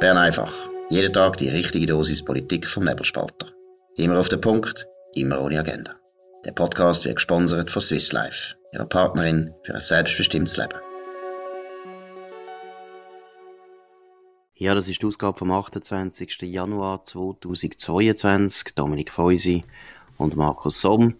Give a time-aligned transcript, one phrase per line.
[0.00, 0.54] Bern einfach.
[0.90, 3.48] Jeden Tag die richtige Dosis Politik vom Nebelspalter.
[3.96, 5.96] Immer auf den Punkt, immer ohne Agenda.
[6.44, 10.78] Der Podcast wird gesponsert von Swiss Life, ihrer Partnerin für ein selbstbestimmtes Leben.
[14.54, 16.42] Ja, das ist die Ausgabe vom 28.
[16.42, 18.76] Januar 2022.
[18.76, 19.64] Dominik Feusi
[20.16, 21.16] und Markus Somm.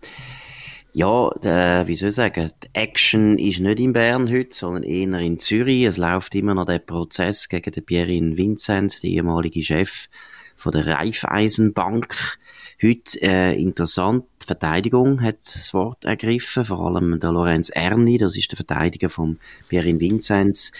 [0.98, 5.20] Ja, äh, wie soll ich sagen, die Action ist nicht in Bern heute, sondern eher
[5.20, 5.84] in Zürich.
[5.84, 10.08] Es läuft immer noch der Prozess gegen den Pierin Vinzenz, der ehemalige Chef
[10.56, 12.40] von der Raiffeisenbank.
[12.82, 18.36] Heute äh, interessant, die Verteidigung hat das Wort ergriffen, vor allem der Lorenz Erni, das
[18.36, 19.38] ist der Verteidiger von
[19.68, 20.72] Pierin Vinzenz.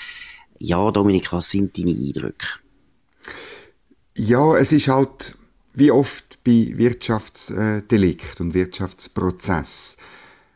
[0.58, 2.48] Ja, Dominik, was sind deine Eindrücke?
[4.16, 5.38] Ja, es ist halt
[5.78, 9.96] wie oft bei Wirtschaftsdelikt und Wirtschaftsprozess.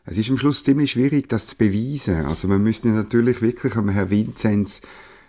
[0.05, 2.25] Es ist am Schluss ziemlich schwierig, das zu beweisen.
[2.25, 4.81] Also man müsste natürlich wirklich am Herrn Vinzenz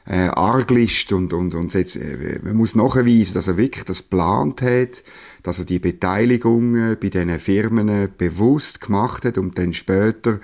[0.06, 4.60] äh, Arglist und, und, und jetzt, äh, man muss nachweisen, dass er wirklich das geplant
[4.62, 5.02] hat,
[5.42, 10.40] dass er die Beteiligungen bei diesen Firmen bewusst gemacht hat, um dann später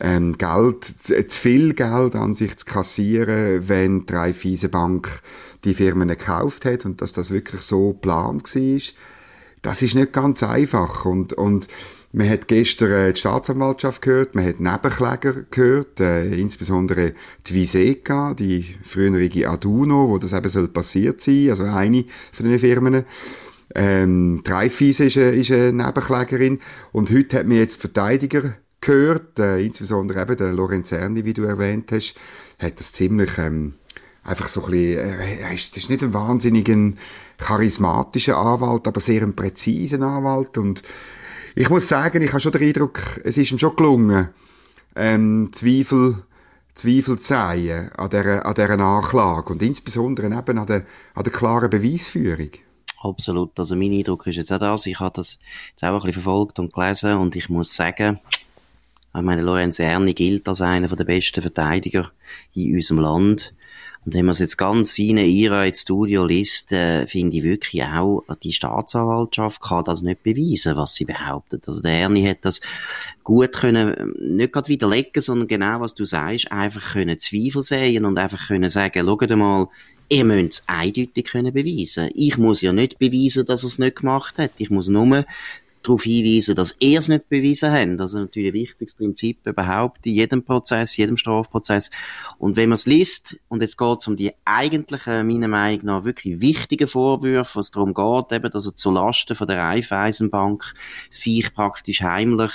[0.00, 5.08] ähm, Geld, zu viel Geld an sich zu kassieren, wenn die Raiffeisenbank
[5.64, 8.80] die Firmen gekauft hat und dass das wirklich so geplant war.
[9.62, 11.68] Das ist nicht ganz einfach und, und
[12.12, 17.12] man hat gestern äh, die Staatsanwaltschaft gehört, man hat Nebenkläger gehört, äh, insbesondere
[17.46, 22.58] die Viseca, die frühere Aduno, wo das eben soll passiert sein, also eine von den
[22.60, 23.04] Firmen.
[23.74, 26.60] Ähm, Dreyfus ist eine, ist eine Nebenklägerin
[26.92, 31.90] und heute hat man jetzt Verteidiger gehört, äh, insbesondere eben der Lorenzerni, wie du erwähnt
[31.90, 32.14] hast,
[32.60, 33.74] hat das ziemlich ähm,
[34.24, 36.92] einfach so ein bisschen, äh, er ist, ist nicht ein wahnsinniger
[37.38, 40.82] charismatischer Anwalt, aber sehr ein präziser Anwalt und
[41.56, 44.28] ich muss sagen, ich habe schon den Eindruck, es ist ihm schon gelungen,
[44.96, 46.24] ähm, Zweifel,
[46.74, 51.32] Zweifel zu sehen an dieser, an dieser Anklage und insbesondere eben an der, an der
[51.32, 52.50] klaren Beweisführung.
[53.02, 53.58] Absolut.
[53.58, 54.86] Also mein Eindruck ist jetzt auch das.
[54.86, 55.38] Ich habe das
[55.70, 58.18] jetzt auch ein bisschen verfolgt und gelesen und ich muss sagen,
[59.16, 62.10] ich meine, Lorenz Erni gilt als einer der besten Verteidiger
[62.54, 63.54] in unserem Land.
[64.04, 67.84] Und wenn man es jetzt ganz seine Ira ins Studio liest, äh, finde ich wirklich
[67.84, 71.66] auch, die Staatsanwaltschaft kann das nicht beweisen, was sie behauptet.
[71.66, 72.60] Also der Ernie hat das
[73.22, 78.18] gut können, nicht gerade widerlegen, sondern genau was du sagst, einfach können Zweifel sehen und
[78.18, 79.68] einfach können sagen, schaut mal,
[80.10, 82.10] ihr müsst es eindeutig können beweisen.
[82.14, 84.52] Ich muss ja nicht beweisen, dass er es nicht gemacht hat.
[84.58, 85.24] Ich muss nur
[85.84, 88.00] darauf hinweisen, dass er es nicht bewiesen hat.
[88.00, 91.90] Das ist natürlich ein wichtiges Prinzip überhaupt in jedem Prozess, jedem Strafprozess.
[92.38, 96.04] Und wenn man es liest, und jetzt geht es um die eigentlichen, meiner Meinung nach,
[96.04, 100.74] wirklich wichtigen Vorwürfe, was darum geht, eben, dass er zu Lasten von der Raiffeisenbank
[101.10, 102.52] sich praktisch heimlich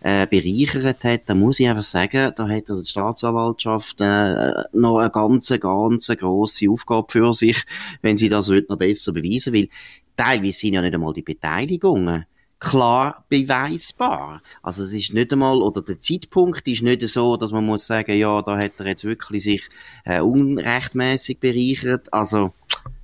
[0.00, 5.10] äh, bereichert hat, dann muss ich einfach sagen, da hat die Staatsanwaltschaft äh, noch eine
[5.10, 7.62] ganz, ganz grosse Aufgabe für sich,
[8.02, 9.68] wenn sie das noch besser beweisen will.
[10.16, 12.26] Teilweise sind ja nicht einmal die Beteiligungen
[12.62, 14.40] klar beweisbar.
[14.62, 18.16] Also es ist nicht einmal, oder der Zeitpunkt ist nicht so, dass man muss sagen,
[18.16, 19.68] ja, da hat er jetzt wirklich sich
[20.04, 22.12] äh, unrechtmäßig bereichert.
[22.12, 22.52] Also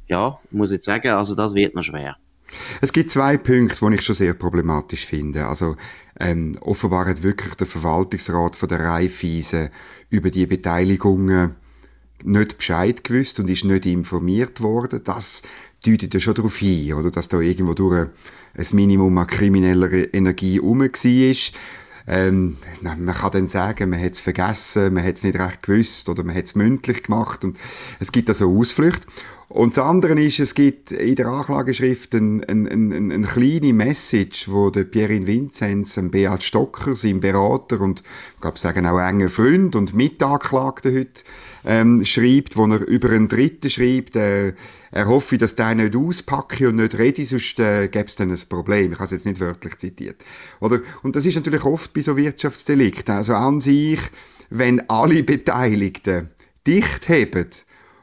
[0.07, 2.17] ja, muss ich sagen, also das wird noch schwer.
[2.81, 5.47] Es gibt zwei Punkte, die ich schon sehr problematisch finde.
[5.47, 5.77] Also
[6.21, 9.71] ähm, offenbar hat wirklich der Verwaltungsrat von der Raiffeisen
[10.09, 11.57] über die Beteiligungen
[12.25, 15.03] nicht Bescheid gewusst und ist nicht informiert worden.
[15.05, 15.43] Das
[15.85, 18.09] deutet ja schon darauf hin, oder, dass da irgendwo durch
[18.57, 21.53] ein Minimum an krimineller Energie rum war.
[22.11, 26.09] Ähm, man kann dann sagen, man hat es vergessen, man hat es nicht recht gewusst
[26.09, 27.59] oder man hat es mündlich gemacht und
[28.01, 29.07] es gibt also Ausflüchte.
[29.51, 34.51] Und das andere ist, es gibt in der Anklageschrift eine ein, ein, ein kleine Message,
[34.51, 38.03] wo der Pierin Vinzenz, ein Beat Stocker, sein Berater und,
[38.35, 41.23] ich glaube, sagen auch enger Freund und Mitanklagter heute,
[41.65, 44.53] ähm, schreibt, wo er über einen Dritten schreibt, äh,
[44.91, 48.41] er hoffe, dass der nicht auspacke und nicht rede, sonst äh, gäbe es dann ein
[48.51, 48.93] Problem.
[48.93, 50.23] Ich habe es jetzt nicht wörtlich zitiert.
[50.61, 50.81] Oder?
[51.03, 53.15] Und das ist natürlich oft bei so Wirtschaftsdelikten.
[53.15, 54.01] Also an sich,
[54.51, 56.29] wenn alle Beteiligten
[56.67, 57.49] dicht haben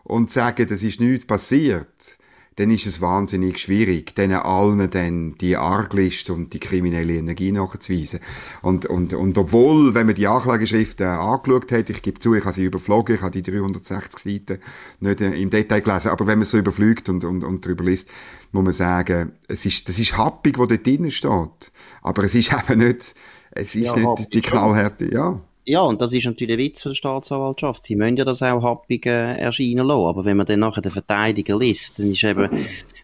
[0.05, 2.17] und sagen, das ist nichts passiert,
[2.57, 8.21] dann ist es wahnsinnig schwierig, denen allen dann die Arglist und die kriminelle Energie nachzuweisen.
[8.61, 12.45] Und, und, und obwohl, wenn man die Anklageschrift äh, angeschaut hat, ich gebe zu, ich
[12.45, 14.61] habe sie überflogen, ich habe die 360 Seiten
[15.01, 18.09] nicht äh, im Detail gelesen, aber wenn man so überfliegt und, und, und darüber liest,
[18.53, 21.71] muss man sagen, es ist, das ist happig, was dort drinnen steht.
[22.03, 23.15] Aber es ist eben nicht,
[23.51, 25.41] es ist ja, nicht die Knallhärte, ja.
[25.67, 27.83] Ja, und das ist natürlich ein Witz für die Staatsanwaltschaft.
[27.83, 30.07] Sie müssen ja das auch happig äh, erscheinen lassen.
[30.07, 32.47] Aber wenn man dann nachher den Verteidiger liest, dann ist eben,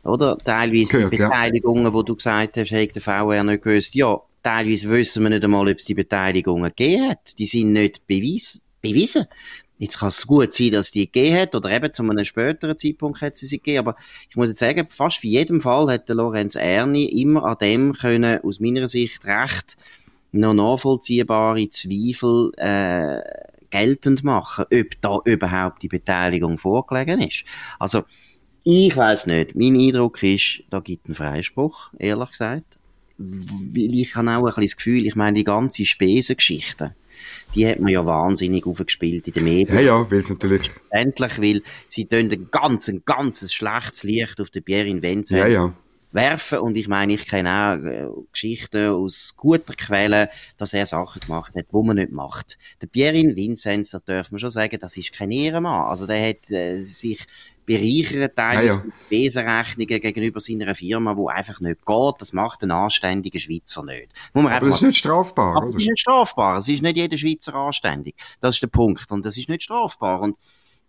[0.03, 1.93] oder, teilweise Gehört, die Beteiligungen, ja.
[1.93, 5.67] wo du gesagt hast, hat der VR nicht gewusst, ja, teilweise wissen wir nicht einmal,
[5.67, 7.39] ob es die Beteiligungen gegeben hat.
[7.39, 9.25] Die sind nicht beweis bewiesen.
[9.79, 13.19] Jetzt kann es gut sein, dass die gegeben hat, oder eben zu einem späteren Zeitpunkt
[13.21, 13.95] hat sie sie gegeben, aber
[14.29, 17.93] ich muss jetzt sagen, fast bei jedem Fall hat der Lorenz Erni immer an dem
[17.93, 19.77] können, aus meiner Sicht recht
[20.31, 23.21] noch nachvollziehbare Zweifel äh,
[23.69, 27.43] geltend machen, ob da überhaupt die Beteiligung vorgelegen ist.
[27.79, 28.03] Also,
[28.63, 29.55] ich weiß nicht.
[29.55, 32.77] Mein Eindruck ist, da gibt einen Freispruch, ehrlich gesagt.
[33.17, 36.95] Weil ich habe auch ein bisschen das Gefühl, ich meine, die ganze Spesengeschichte,
[37.55, 39.75] die hat man ja wahnsinnig aufgespielt in den Medien.
[39.75, 40.71] Ja, ja, weil es natürlich...
[40.89, 45.39] Endlich, weil sie tun ein ganz, ein ganz schlechtes Licht auf den Pierre Vincent.
[45.39, 45.73] Ja, ja
[46.11, 46.59] werfen.
[46.59, 51.53] Und ich meine, ich kenne auch äh, Geschichten aus guter Quelle, dass er Sachen gemacht
[51.55, 52.57] hat, wo man nicht macht.
[52.81, 55.87] Der Pierin Vinzenz, da darf man schon sagen, das ist kein Ehrenmann.
[55.89, 57.25] Also der hat äh, sich
[57.65, 58.83] bereichert teilweise ja, ja.
[58.83, 62.15] mit Besenrechnungen gegenüber seiner Firma, wo einfach nicht geht.
[62.19, 64.09] Das macht ein anständiger Schweizer nicht.
[64.33, 65.73] Muss man aber das ist nicht strafbar, aber oder?
[65.73, 66.57] Das ist nicht strafbar.
[66.57, 68.15] Es ist nicht jeder Schweizer anständig.
[68.39, 69.11] Das ist der Punkt.
[69.11, 70.21] Und das ist nicht strafbar.
[70.21, 70.35] Und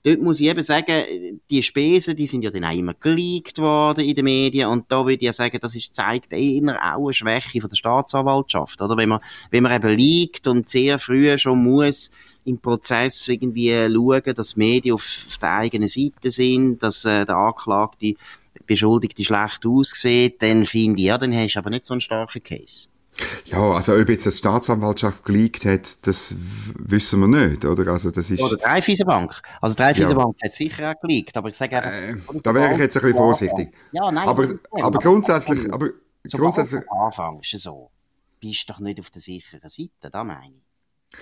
[0.05, 4.05] dort muss ich eben sagen, die Spesen, die sind ja dann auch immer geleakt worden
[4.05, 7.15] in den Medien und da würde ich ja sagen, das ist, zeigt eher auch eine
[7.15, 8.97] Schwäche von der Staatsanwaltschaft, oder?
[8.97, 9.21] Wenn man,
[9.51, 12.11] wenn man eben liegt und sehr früh schon muss
[12.45, 17.37] im Prozess irgendwie schauen, dass Medien auf, auf der eigenen Seite sind, dass äh, der
[17.37, 18.15] Anklagte
[18.67, 22.43] Beschuldigte schlecht aussieht, dann finde ich, ja, dann hast du aber nicht so einen starken
[22.43, 22.89] Case.
[23.45, 26.35] Ja, also ob jetzt die Staatsanwaltschaft geleakt hat, das
[26.79, 27.93] wissen wir nicht, oder?
[27.93, 28.41] Also das ist...
[28.41, 29.43] Oder die Raiffeisenbank.
[29.61, 30.47] Also die Raiffeisenbank ja.
[30.47, 32.35] hat sicher auch geleakt, aber ich sage einfach...
[32.35, 33.73] Äh, da wäre ich jetzt ein bisschen vorsichtig.
[33.93, 34.27] Ja, nein.
[34.29, 35.73] Aber, aber, aber grundsätzlich...
[35.73, 35.91] Aber
[36.31, 36.83] grundsätzlich...
[36.91, 37.91] Am Anfang ist es so.
[38.41, 41.19] Bist doch nicht auf der sicheren Seite, da meine ich.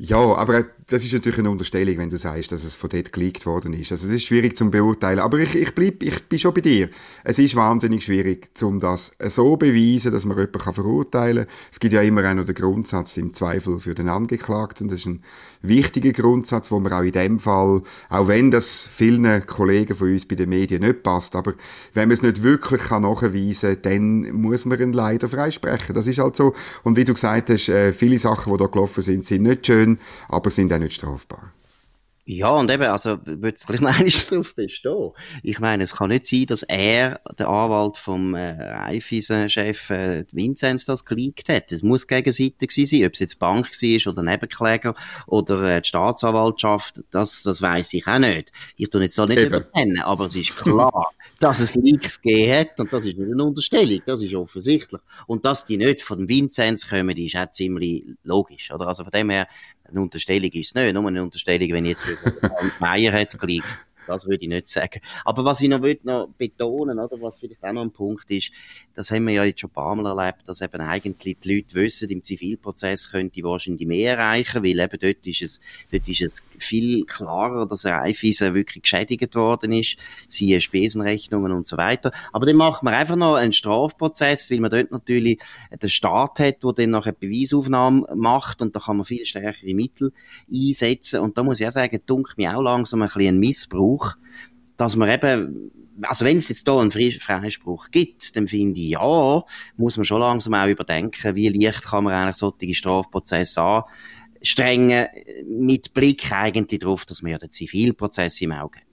[0.00, 3.46] Ja, aber das ist natürlich eine Unterstellung, wenn du sagst, dass es von dort geleakt
[3.46, 3.90] worden ist.
[3.90, 5.18] Also es ist schwierig zum beurteilen.
[5.18, 6.88] Aber ich, ich, bleib, ich bin schon bei dir.
[7.24, 11.54] Es ist wahnsinnig schwierig, um das so beweisen, dass man jemanden verurteilen kann.
[11.72, 14.86] Es gibt ja immer auch noch den Grundsatz im Zweifel für den Angeklagten.
[14.86, 15.24] Das ist ein
[15.62, 20.26] wichtiger Grundsatz, wo man auch in dem Fall, auch wenn das vielen Kollegen von uns
[20.26, 21.54] bei den Medien nicht passt, aber
[21.94, 25.94] wenn man es nicht wirklich kann nachweisen kann, dann muss man ihn leider freisprechen.
[25.94, 26.54] Das ist halt so.
[26.84, 29.98] Und wie du gesagt hast, äh, viele Sachen, die da gelaufen sind, sind nicht schön,
[30.28, 31.52] aber sind auch nicht strafbar.
[32.30, 35.12] Ja, und eben, also, würde es gleich noch drauf bestehen.
[35.42, 40.84] Ich meine, es kann nicht sein, dass er, der Anwalt vom äh, Raiffeisen-Chef äh, Vinzenz,
[40.84, 41.72] das geleakt hat.
[41.72, 44.94] Es muss gegenseitig sein, ob es jetzt Bank war oder Nebenkläger
[45.26, 48.52] oder äh, die Staatsanwaltschaft, das, das weiß ich auch nicht.
[48.76, 51.10] Ich tue jetzt da nicht überkennen, aber es ist klar,
[51.40, 55.00] dass es Leaks gegeben hat, und das ist nicht eine Unterstellung, das ist offensichtlich.
[55.26, 58.86] Und dass die nicht von Vinzenz kommen, ist auch ziemlich logisch, oder?
[58.86, 59.48] Also von dem her,
[59.88, 62.04] eine Unterstellung ist es nicht, nur eine Unterstellung, wenn ich jetzt
[62.80, 63.66] Meier hat es geleakt.
[64.08, 65.00] Das würde ich nicht sagen.
[65.24, 68.50] Aber was ich noch, noch betonen, oder, was vielleicht auch noch ein Punkt ist,
[68.94, 71.74] das haben wir ja jetzt schon ein paar Mal erlebt, dass eben eigentlich die Leute
[71.74, 75.60] wissen, im Zivilprozess könnte wahrscheinlich mehr erreichen, weil eben dort ist es,
[75.92, 79.96] dort ist es viel klarer, dass ein wirklich geschädigt worden ist,
[80.26, 82.12] siehe Spesenrechnungen und so weiter.
[82.32, 85.38] Aber dann macht man einfach noch einen Strafprozess, weil man dort natürlich
[85.70, 90.12] den Staat hat, der dann nachher Beweisaufnahme macht und da kann man viel stärkere Mittel
[90.52, 93.97] einsetzen und da muss ich auch sagen, dunkelt mir auch langsam ein bisschen ein Missbrauch
[93.98, 94.16] Freispruch,
[94.76, 95.70] dass man eben
[96.02, 99.42] also wenn es jetzt da einen Freispruch gibt, dann finde ich, ja,
[99.76, 103.60] muss man schon langsam auch überdenken, wie leicht kann man eigentlich solche Strafprozesse
[104.40, 105.08] anstrengen,
[105.48, 108.86] mit Blick eigentlich darauf, dass man ja den Zivilprozess im Auge hat.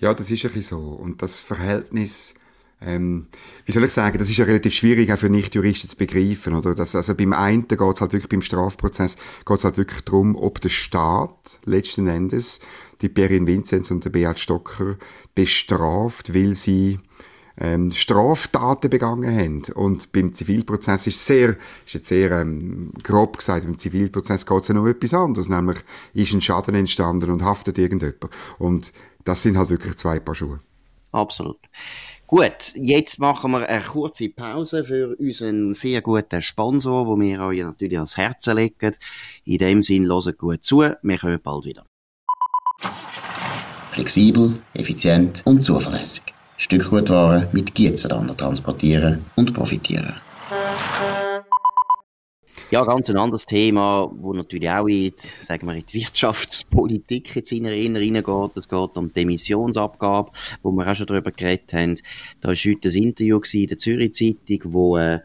[0.00, 0.84] Ja, das ist ein bisschen so.
[0.84, 2.34] Und das Verhältnis,
[2.84, 3.26] ähm,
[3.64, 6.74] wie soll ich sagen, das ist ja relativ schwierig auch für Nichtjuristen zu begreifen, oder?
[6.74, 10.36] Das, also beim einen geht es halt wirklich, beim Strafprozess geht es halt wirklich darum,
[10.36, 12.60] ob der Staat letzten Endes
[13.00, 14.96] die Perin Vinzenz und der Beat Stocker
[15.34, 16.98] bestraft, weil sie
[17.58, 19.62] ähm, Straftaten begangen haben.
[19.74, 24.68] Und beim Zivilprozess ist sehr, ist jetzt sehr ähm, grob gesagt, beim Zivilprozess geht es
[24.68, 25.78] ja noch etwas anderes, nämlich
[26.14, 28.30] ist ein Schaden entstanden und haftet irgendjemand.
[28.58, 28.92] Und
[29.24, 30.60] das sind halt wirklich zwei Paar Schuhe.
[31.12, 31.58] Absolut.
[32.34, 37.60] Gut, jetzt machen wir eine kurze Pause für unseren sehr guten Sponsor, wo wir euch
[37.60, 38.96] natürlich ans Herz legen.
[39.44, 40.78] In dem Sinn, hört gut zu.
[40.78, 41.84] Wir kommen bald wieder.
[43.90, 46.32] Flexibel, effizient und zuverlässig.
[46.56, 50.14] Stückgutware mit Gietzenlander transportieren und profitieren.
[52.72, 55.12] Ja, ganz ein anderes Thema, wo natürlich auch in,
[55.42, 58.56] sagen wir, in die Wirtschaftspolitik jetzt in reingeht.
[58.56, 61.96] Es geht um die Emissionsabgabe, wo wir auch schon darüber geredet haben.
[62.40, 65.20] Da war heute ein Interview in der Zürich Zeitung, wo äh,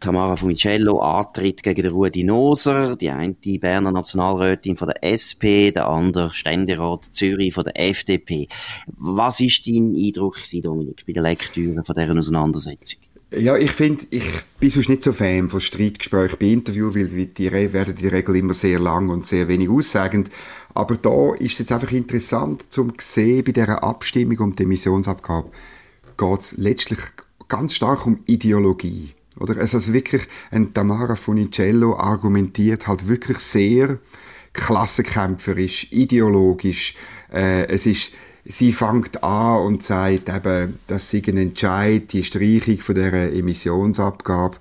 [0.00, 5.86] Tamara Fumicello antritt gegen Rudi Noser, die eine die Berner Nationalrätin von der SP, der
[5.86, 8.48] andere Ständerat Zürich von der FDP.
[8.86, 13.00] Was ist dein Eindruck, Dominik, bei der Lektüre von dieser Auseinandersetzung?
[13.36, 14.24] Ja, ich finde, ich
[14.60, 18.54] bin sonst nicht so Fan von Streitgesprächen bei Interviews, weil die werden der Regel immer
[18.54, 20.30] sehr lang und sehr wenig aussagend.
[20.74, 25.50] Aber da ist es jetzt einfach interessant zum sehen, bei dieser Abstimmung um die Emissionsabgabe
[26.16, 26.98] geht es letztlich
[27.48, 29.14] ganz stark um Ideologie.
[29.40, 29.56] Oder?
[29.56, 33.98] Es ist wirklich, ein Tamara Funicello argumentiert halt wirklich sehr
[34.52, 36.94] klassenkämpferisch, ideologisch.
[37.32, 38.12] Äh, es ist,
[38.44, 44.58] sie fängt an und sagt eben, dass sie ein Entscheid, die Streichung von der Emissionsabgabe,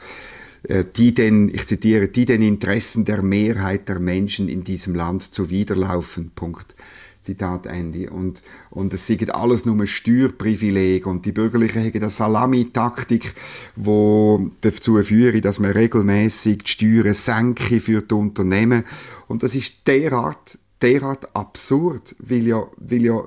[0.63, 5.23] äh, die den, ich zitiere, die den Interessen der Mehrheit der Menschen in diesem Land
[5.23, 6.31] zuwiderlaufen.
[6.35, 6.75] Punkt.
[7.23, 8.09] Zitat Ende.
[8.09, 13.33] Und, und es sind alles nur Steuerprivileg und die Bürgerlichen haben eine Salami-Taktik,
[13.77, 18.83] die dazu führt, dass man regelmäßig die Steuern senke für die Unternehmen.
[19.29, 23.23] Und das ist derart, derart absurd, weil ja, weil ja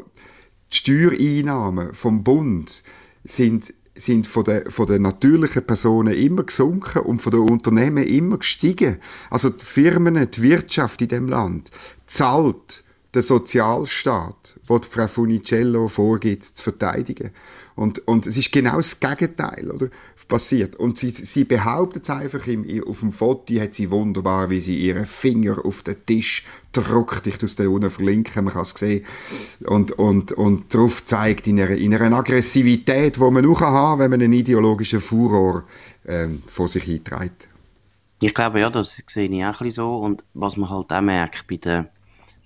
[0.77, 2.83] die Steuereinnahmen vom Bund
[3.25, 8.37] sind sind von den, von den natürlichen Personen immer gesunken und von den Unternehmen immer
[8.37, 8.99] gestiegen.
[9.31, 11.71] Also die Firmen, die Wirtschaft in dem Land
[12.05, 12.85] zahlt
[13.17, 17.31] den Sozialstaat, den Frau Funicello vorgibt, zu verteidigen.
[17.75, 19.89] Und, und es ist genau das Gegenteil oder,
[20.29, 20.77] passiert.
[20.77, 24.77] Und sie, sie behauptet es einfach, im, auf dem Foto hat sie wunderbar, wie sie
[24.77, 27.27] ihren Finger auf den Tisch drückt.
[27.27, 29.05] Ich tue es da unten verlinken, man kann es sehen.
[29.65, 33.99] Und, und, und darauf zeigt, in einer, in einer Aggressivität, die man auch haben kann,
[33.99, 35.65] wenn man einen ideologischen Furor
[36.07, 37.49] ähm, vor sich einträgt.
[38.21, 39.97] Ich glaube, ja, das sehe ich auch ein bisschen so.
[39.97, 41.87] Und was man halt auch merkt bei den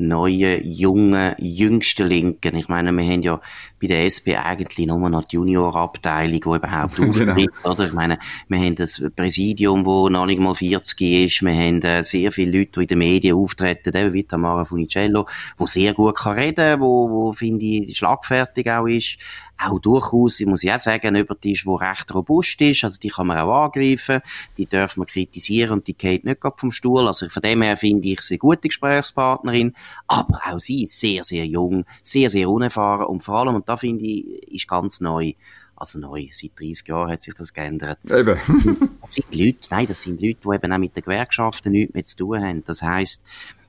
[0.00, 2.57] neuen, jungen, jüngsten Linken.
[2.57, 3.40] Ich meine, wir haben ja
[3.80, 7.11] bei der SP eigentlich nur noch die Juniorabteilung, die überhaupt genau.
[7.11, 7.87] auftritt, oder?
[7.87, 12.04] Ich meine, wir haben das Präsidium, wo noch nicht mal 40 ist, wir haben äh,
[12.04, 15.26] sehr viele Leute, die in den Medien auftreten, eben wie Tamara Funicello,
[15.57, 19.16] wo sehr gut kann reden, wo, wo finde ich, schlagfertig auch ist,
[19.62, 23.09] auch durchaus, ich muss ja auch sagen, jemand ist, der recht robust ist, also die
[23.09, 24.21] kann man auch angreifen,
[24.57, 28.09] die darf man kritisieren und die geht nicht vom Stuhl, also von dem her finde
[28.09, 29.75] ich sie eine gute Gesprächspartnerin,
[30.09, 33.76] aber auch sie ist sehr, sehr jung, sehr, sehr unerfahren und vor allem, und da
[33.76, 35.35] finde ich, ist ganz neu,
[35.76, 37.99] also neu, seit 30 Jahren hat sich das geändert.
[38.05, 38.38] Eben.
[39.00, 42.05] das sind Leute, nein, das sind Leute, die eben auch mit den Gewerkschaften nichts mehr
[42.05, 42.64] zu tun haben.
[42.64, 43.23] Das heisst,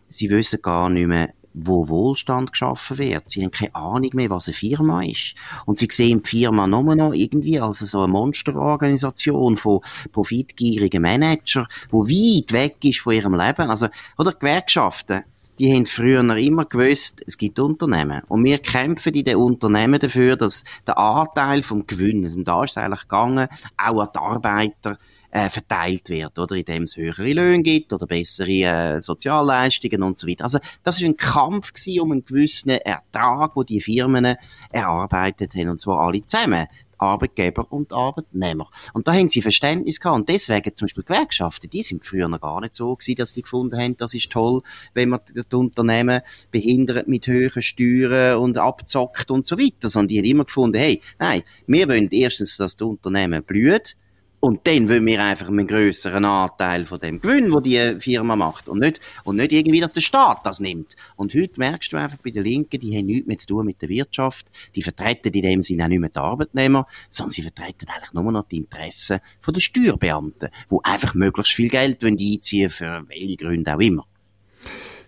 [0.10, 3.30] sie wissen gar nicht mehr, wo Wohlstand geschaffen wird.
[3.30, 5.36] Sie haben keine Ahnung mehr, was eine Firma ist.
[5.66, 9.82] Und sie sehen die Firma nur noch irgendwie als so eine Monsterorganisation von
[10.12, 13.70] profitgierigen Managern, wo weit weg ist von ihrem Leben.
[13.70, 15.24] Also, oder Gewerkschaften
[15.62, 18.24] die haben früher immer gewusst, es gibt Unternehmen.
[18.28, 22.72] Und wir kämpfen in den Unternehmen dafür, dass der Anteil vom Gewinn, und da ist
[22.72, 24.98] es eigentlich gegangen, auch an die Arbeiter
[25.32, 30.28] äh, verteilt wird, oder indem es höhere Löhne gibt oder bessere äh, Sozialleistungen und so
[30.28, 30.44] weiter.
[30.44, 34.36] Also das ist ein Kampf gewesen um einen gewissen Ertrag, wo die Firmen
[34.72, 36.68] erarbeitet haben, und zwar alle zusammen.
[37.02, 38.70] Arbeitgeber und Arbeitnehmer.
[38.94, 40.20] Und da haben sie Verständnis gehabt.
[40.20, 43.42] Und deswegen zum Beispiel Gewerkschaften, die sind früher noch gar nicht so gewesen, dass die
[43.42, 44.62] gefunden haben, das ist toll,
[44.94, 46.22] wenn man das Unternehmen
[46.52, 49.90] behindert mit höheren Steuern und abzockt und so weiter.
[49.90, 53.96] Sondern die haben immer gefunden, hey, nein, wir wollen erstens, dass das Unternehmen blüht,
[54.42, 58.68] und dann wollen wir einfach einen grösseren Anteil von dem Gewinn, wo die Firma macht.
[58.68, 60.96] Und nicht, und nicht irgendwie, dass der Staat das nimmt.
[61.16, 63.82] Und heute merkst du einfach bei den Linken, die haben nichts mehr zu tun mit
[63.84, 64.48] der Wirtschaft.
[64.76, 68.32] Die vertreten in dem Sinne auch nicht mehr die Arbeitnehmer, sondern sie vertreten eigentlich nur
[68.32, 73.80] noch die Interessen den Steuerbeamten, die einfach möglichst viel Geld einziehen für welche Gründe auch
[73.80, 74.08] immer.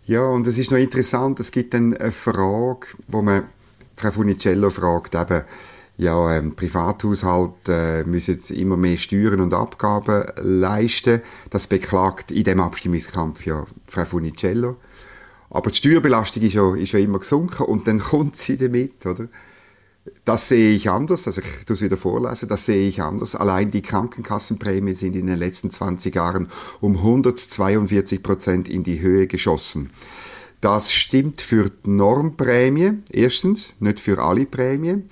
[0.05, 3.47] Ja, und es ist noch interessant, es gibt dann eine Frage, wo man
[3.95, 5.43] Frau Funicello fragt, eben,
[5.97, 11.21] ja, ähm, Privathaushalte äh, müssen immer mehr Steuern und Abgaben leisten.
[11.49, 14.77] Das beklagt in dem Abstimmungskampf ja Frau Funicello.
[15.51, 19.27] Aber die Steuerbelastung ist ja, ist ja immer gesunken und dann kommt sie damit, oder?
[20.25, 23.35] Das sehe ich anders, also ich tue es wieder vorlesen, das sehe ich anders.
[23.35, 26.49] Allein die Krankenkassenprämien sind in den letzten 20 Jahren
[26.81, 29.91] um 142 Prozent in die Höhe geschossen.
[30.59, 35.05] Das stimmt für die Normprämie, erstens, nicht für alle Prämien.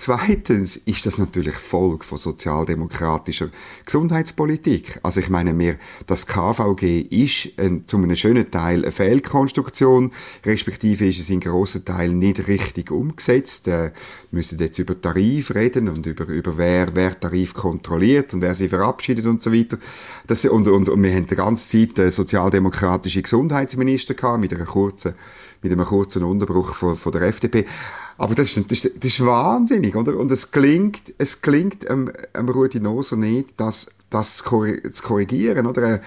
[0.00, 3.48] Zweitens ist das natürlich Folge von sozialdemokratischer
[3.84, 5.00] Gesundheitspolitik.
[5.02, 5.76] Also ich meine mir,
[6.06, 10.12] das KVG ist ein, zu einem schönen Teil eine Fehlkonstruktion,
[10.46, 13.66] respektive ist es in grossen Teilen nicht richtig umgesetzt.
[13.66, 13.90] Äh,
[14.30, 18.68] müssen jetzt über Tarif reden und über, über wer, wer Tarif kontrolliert und wer sie
[18.68, 19.78] verabschiedet und so weiter.
[20.28, 24.64] Das, und, und, und wir haben die ganze Zeit eine sozialdemokratische Gesundheitsminister gehabt, mit einer
[24.64, 25.14] kurzen
[25.60, 27.66] mit einem kurzen Unterbruch von, von der FDP.
[28.18, 30.16] Aber das ist, das, ist, das ist wahnsinnig, oder?
[30.16, 36.00] Und es klingt, es klingt ähm, ähm, Rudi Noser nicht, dass das zu korrigieren, oder?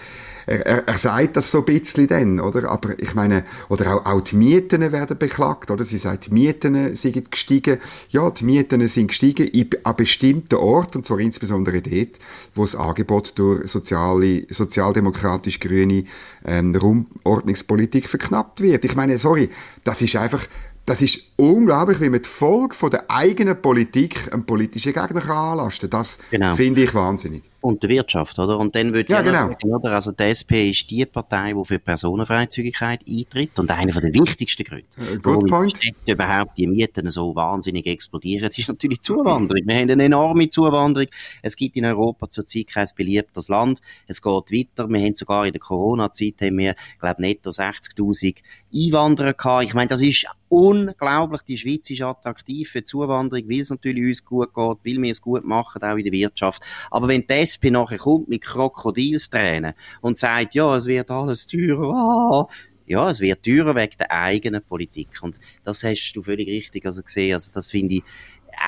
[0.47, 2.69] Er, er, er sagt das so ein bisschen dann, oder?
[2.69, 5.85] Aber ich meine, oder auch, auch die Mieten werden beklagt, oder?
[5.85, 7.77] Sie sagt, die Mieten sind gestiegen.
[8.09, 9.49] Ja, die Mieten sind gestiegen
[9.83, 12.19] an bestimmten Orten, und zwar insbesondere dort,
[12.55, 16.05] wo das Angebot durch soziale, sozialdemokratisch-grüne
[16.43, 18.83] ähm, Raumordnungspolitik verknappt wird.
[18.83, 19.49] Ich meine, sorry,
[19.83, 20.47] das ist einfach
[20.85, 25.51] das ist unglaublich, wie man die Folge von der eigenen Politik einem politischen Gegner kann
[25.59, 25.99] anlasten kann.
[25.99, 26.55] Das genau.
[26.55, 27.43] finde ich wahnsinnig.
[27.61, 28.57] Und der Wirtschaft, oder?
[28.57, 29.47] Und dann würde ja, ich genau.
[29.49, 29.91] sagen, oder?
[29.91, 34.87] Also die SP ist die Partei, die für Personenfreizügigkeit eintritt und einer der wichtigsten Gründe,
[34.97, 35.79] uh, good point.
[36.05, 39.61] überhaupt die Mieten so wahnsinnig explodieren, ist natürlich Zuwanderung.
[39.65, 41.07] Wir haben eine enorme Zuwanderung.
[41.41, 43.79] Es gibt in Europa zurzeit kein beliebtes Land.
[44.07, 44.89] Es geht weiter.
[44.89, 48.37] Wir haben sogar in der Corona-Zeit haben wir, glaube netto 60.000
[48.73, 49.65] Einwanderer gehabt.
[49.65, 51.41] Ich meine, das ist unglaublich.
[51.43, 55.21] Die Schweiz ist attraktiv für Zuwanderung, weil es natürlich uns gut geht, weil wir es
[55.21, 56.61] gut machen, auch in der Wirtschaft.
[56.89, 61.93] Aber wenn die SP nachher kommt mit Krokodilstränen und sagt, ja, es wird alles teurer,
[61.93, 62.47] ah,
[62.91, 65.09] ja, es wird teurer wegen der eigenen Politik.
[65.21, 67.35] Und das hast du völlig richtig also gesehen.
[67.35, 68.03] Also das finde ich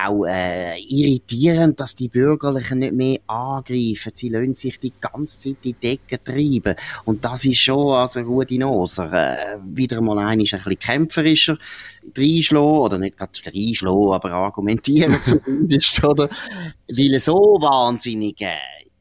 [0.04, 4.12] auch äh, irritierend, dass die Bürgerlichen nicht mehr angreifen.
[4.14, 6.76] Sie lassen sich die ganze Zeit in die Decke treiben.
[7.04, 11.58] Und das ist schon, also Rudi Noser, äh, wieder mal ein bisschen kämpferischer
[12.16, 16.28] reinschlagen, oder nicht gerade reinschlagen, aber argumentieren zumindest, oder?
[16.88, 18.54] Weil so wahnsinnig äh,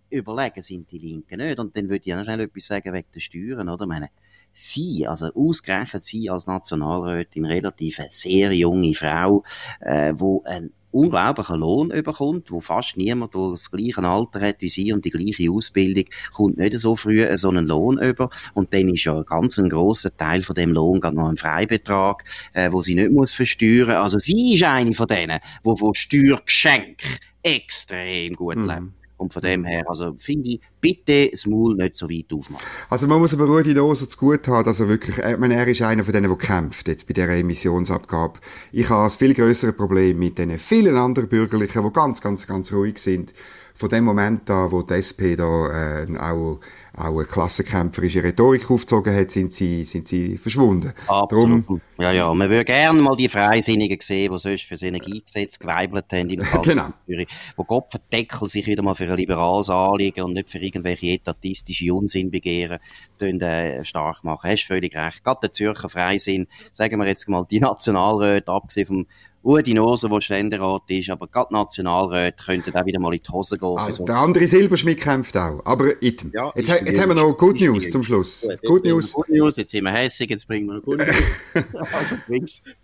[0.09, 1.59] überlegen sind die Linken nicht.
[1.59, 3.83] Und dann würde ich noch schnell etwas sagen wegen der Steuern, oder?
[3.83, 4.09] Ich meine,
[4.53, 9.43] sie, also ausgerechnet sie als Nationalrätin, relativ eine sehr junge Frau,
[9.81, 14.69] äh, wo einen unglaublichen Lohn bekommt, wo fast niemand, der das gleiche Alter hat wie
[14.69, 18.29] sie und die gleiche Ausbildung, kommt nicht so früh so einen Lohn über.
[18.53, 21.37] Und dann ist ja ein ganz ein grosser Teil von dem Lohn gerade noch ein
[21.37, 23.97] Freibetrag, äh, wo sie nicht muss versteuern.
[23.97, 27.01] Also sie ist eine von denen, wo von Steuergeschenk
[27.41, 28.67] extrem gut mhm.
[28.67, 29.02] lebt.
[29.17, 32.65] Und von dem her, also finde ich, bitte das Maul nicht so weit aufmachen.
[32.89, 35.67] Also man muss aber Rudi Doser zu gut haben, dass er wirklich, ich meine, er
[35.67, 38.39] ist einer von denen, der kämpft jetzt bei dieser Emissionsabgabe.
[38.71, 42.73] Ich habe ein viel größeres Problem mit den vielen anderen Bürgerlichen, die ganz, ganz, ganz
[42.73, 43.33] ruhig sind.
[43.75, 46.59] Von dem Moment an, wo die SP da äh, auch
[46.95, 50.93] auch eine klassenkämpferische Rhetorik aufgezogen hat, sind sie, sind sie verschwunden.
[51.07, 51.63] Absolut.
[51.63, 52.33] Darum, ja, ja.
[52.33, 56.43] Man würde gerne mal die Freisinnigen sehen, die sonst für das Energiegesetz geweibelt haben im
[56.61, 56.93] genau.
[57.07, 61.91] Zürich, wo Kopfendeckel sich wieder mal für ein liberales Anliegen und nicht für irgendwelche etatistische
[61.93, 62.79] Unsinn begehren,
[63.19, 64.51] äh, stark machen.
[64.51, 65.23] Hast völlig recht.
[65.23, 69.07] Gerade der Zürcher Freisinn, sagen wir jetzt mal, die Nationalräte, abgesehen vom
[69.43, 73.57] Udi Noser, der Ständerat ist, aber gerade Nationalräte könnten auch wieder mal in die Hose
[73.57, 73.77] gehen.
[73.91, 74.05] So.
[74.05, 75.61] Der andere Silberschmidt kämpft auch.
[75.65, 76.31] Aber item.
[76.33, 78.41] Ja, jetzt, jetzt haben wir noch Good News zum Schluss.
[78.41, 79.13] Gut, Good News.
[79.13, 81.15] Good News, jetzt sind wir hässig, jetzt bringen wir noch Good News.
[81.93, 82.15] also,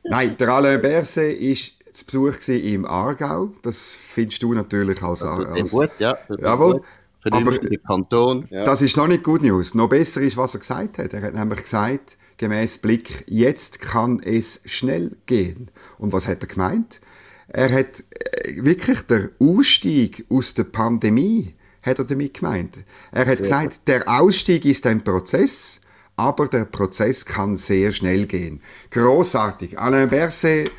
[0.03, 3.51] Nein, der Alain Berset ist zu Besuch im Aargau.
[3.61, 5.23] Das findest du natürlich als...
[5.23, 6.17] als gut, ja.
[6.39, 6.81] Jawohl.
[7.21, 8.45] Für den aber Kanton.
[8.49, 8.63] Ja.
[8.63, 9.75] Das ist noch nicht Good News.
[9.75, 11.13] Noch besser ist, was er gesagt hat.
[11.13, 15.69] Er hat nämlich gesagt, gemäß Blick, jetzt kann es schnell gehen.
[15.99, 17.01] Und was hat er gemeint?
[17.49, 22.77] Er hat äh, wirklich der Ausstieg aus der Pandemie, hat er damit gemeint.
[23.11, 23.35] Er hat ja.
[23.35, 25.81] gesagt, der Ausstieg ist ein Prozess,
[26.15, 28.61] aber der Prozess kann sehr schnell gehen.
[28.91, 29.77] Großartig.
[29.77, 30.71] Alain Berset,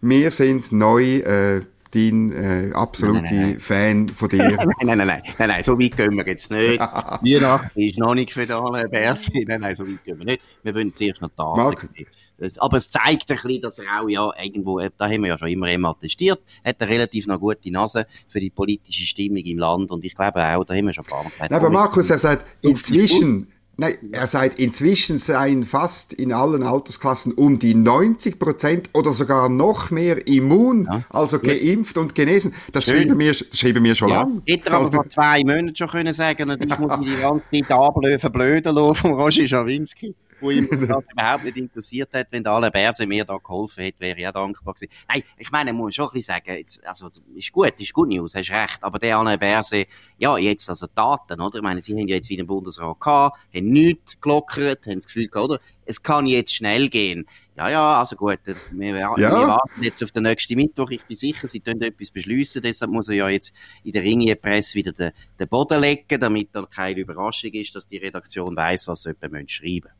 [0.00, 1.62] wir sind neu äh,
[1.94, 3.60] dein äh, absoluter nein, nein, nein.
[3.60, 4.38] Fan von dir.
[4.42, 6.80] nein, nein, nein, nein, nein, nein, so weit gehen wir jetzt nicht.
[6.80, 9.30] Weihnachten ist noch nicht für alle Bärse.
[9.46, 10.42] Nein, nein, so weit gehen wir nicht.
[10.62, 12.52] Wir wollen zuerst noch Daten sehen.
[12.58, 15.38] aber es zeigt ein bisschen, dass er auch ja irgendwo, äh, da haben wir ja
[15.38, 19.58] schon immer immer attestiert, hat eine relativ noch gute Nase für die politische Stimmung im
[19.58, 21.52] Land und ich glaube auch, da haben wir schon ein paar Mal gesagt.
[21.52, 23.48] Aber Markus, er sagt, inzwischen
[23.80, 29.48] Nein, er sagt, inzwischen seien fast in allen Altersklassen um die 90 Prozent oder sogar
[29.48, 31.02] noch mehr immun, ja.
[31.10, 32.54] also geimpft und genesen.
[32.72, 34.22] Das schreiben wir, das schreiben wir schon ja.
[34.22, 34.42] lange.
[34.48, 37.44] Hätte er aber vor zwei Monaten schon können sagen und ich muss mich die ganze
[37.52, 40.80] Zeit ablöfen, blöden lassen von Roger Schawinski wo ihm das
[41.12, 44.32] überhaupt nicht interessiert hat, wenn der alle Berse mir da geholfen hätte, wäre ich auch
[44.32, 44.92] dankbar gewesen.
[45.08, 48.08] Nein, ich meine, man muss schon ein bisschen sagen, jetzt, also, ist gut, ist gut
[48.08, 49.86] News, hast recht, aber der alle Berse,
[50.18, 51.56] ja, jetzt also Daten, oder?
[51.56, 55.06] Ich meine, sie haben ja jetzt wieder einen Bundesrat gehabt, haben nichts gelockert, haben das
[55.06, 55.60] Gefühl gehabt, oder?
[55.84, 57.26] Es kann jetzt schnell gehen.
[57.56, 58.38] Ja, ja, also gut,
[58.70, 59.16] wir, ja.
[59.16, 60.90] wir warten jetzt auf den nächsten Mittwoch.
[60.90, 62.62] Ich bin sicher, sie können etwas beschließen.
[62.62, 66.66] Deshalb muss er ja jetzt in der Ringier-Presse wieder den, den Boden legen, damit da
[66.66, 69.90] keine Überraschung ist, dass die Redaktion weiß, was sie jemand schreiben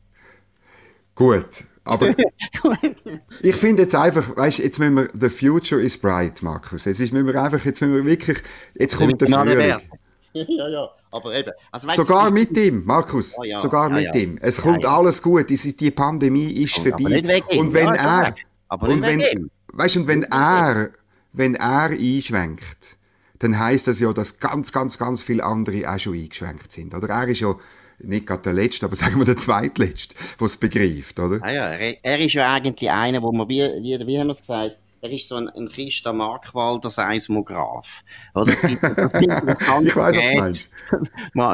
[1.19, 2.15] Gut, aber
[3.41, 6.85] ich finde jetzt einfach, weißt, jetzt müssen wir, the future is bright, Markus.
[6.85, 8.37] Jetzt müssen wir einfach, jetzt müssen wir wirklich,
[8.75, 9.75] jetzt kommt der Frühling.
[10.33, 11.51] ja, ja, aber eben.
[11.73, 13.59] Also, sogar mit ihm, Markus, oh, ja.
[13.59, 14.21] sogar ja, mit ja.
[14.21, 14.37] ihm.
[14.39, 17.43] Es kommt alles gut, die, die Pandemie ist oh, vorbei.
[17.57, 18.33] Und wenn er,
[18.69, 20.91] aber und wenn, weißt, und wenn er,
[21.33, 22.95] wenn er einschwenkt,
[23.39, 26.93] dann heißt das ja, dass ganz, ganz, ganz viele andere auch schon eingeschränkt sind.
[26.93, 27.55] Oder er ist ja
[27.99, 31.39] nicht gerade der Letzte, aber sagen wir der Zweitletzte, der es begreift, oder?
[31.41, 34.33] Ah ja, er, er, ist ja eigentlich einer, wo man, wie, wie, wie haben wir
[34.33, 38.03] es gesagt, er ist so ein, ein Christa Markwalder Seismograph.
[38.35, 38.53] Oder?
[38.53, 40.69] Es gibt, es gibt das ich weiß, was du meinst.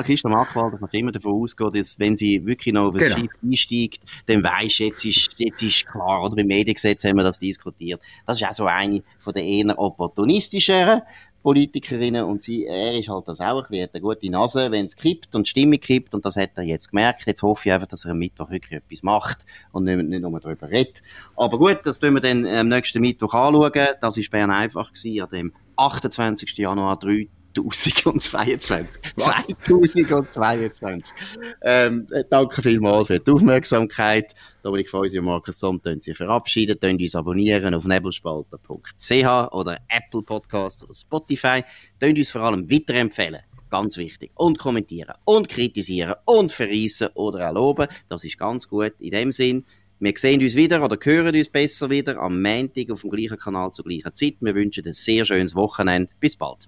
[0.06, 3.18] Christa Markwalder kann immer davon ausgehen, dass wenn sie wirklich noch auf das genau.
[3.18, 7.40] Schiff einsteigt, dann weisst jetzt ist, jetzt ist klar, oder beim Mediengesetz haben wir das
[7.40, 8.02] diskutiert.
[8.26, 11.02] Das ist auch so eine von den eher opportunistischeren
[11.46, 14.96] Politikerinnen und sie, er ist halt das auch ein hat eine gute Nase, wenn es
[14.96, 17.28] kippt und die Stimme kippt und das hat er jetzt gemerkt.
[17.28, 20.40] Jetzt hoffe ich einfach, dass er am Mittwoch wirklich etwas macht und nicht, nicht nur
[20.40, 21.04] darüber redet.
[21.36, 23.72] Aber gut, das tun wir dann am nächsten Mittwoch anschauen.
[24.02, 26.58] Das war Bern einfach gewesen, an dem 28.
[26.58, 29.02] Januar 3 2022.
[29.18, 31.14] 2022.
[31.62, 34.34] Ähm, danke vielmals für die Aufmerksamkeit.
[34.64, 40.22] Dominik Feusi und Markus Somm können Sie verabschieden, können uns abonnieren auf nebelspalter.ch oder Apple
[40.24, 41.64] Podcast oder Spotify.
[42.00, 43.42] Können uns vor allem weiterempfehlen.
[43.70, 44.32] Ganz wichtig.
[44.36, 47.88] Und kommentieren und kritisieren und verreissen oder auch loben.
[48.08, 48.94] Das ist ganz gut.
[49.00, 49.66] In dem Sinn,
[50.00, 53.72] wir sehen uns wieder oder hören uns besser wieder am Montag auf dem gleichen Kanal
[53.72, 54.36] zur gleichen Zeit.
[54.42, 56.14] Wir wünschen ein sehr schönes Wochenende.
[56.20, 56.68] Bis bald.